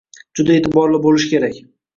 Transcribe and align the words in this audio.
Juda 0.39 0.55
eʼtiborli 0.61 1.03
boʻlish 1.05 1.29
kerak. 1.37 1.61